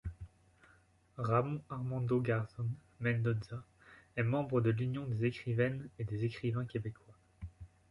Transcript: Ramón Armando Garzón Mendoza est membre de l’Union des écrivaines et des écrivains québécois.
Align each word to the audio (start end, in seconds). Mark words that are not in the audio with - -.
Ramón 1.15 1.61
Armando 1.69 2.19
Garzón 2.23 2.69
Mendoza 3.01 3.63
est 4.15 4.23
membre 4.23 4.59
de 4.59 4.71
l’Union 4.71 5.05
des 5.05 5.25
écrivaines 5.25 5.89
et 5.99 6.05
des 6.05 6.25
écrivains 6.25 6.65
québécois. 6.65 7.19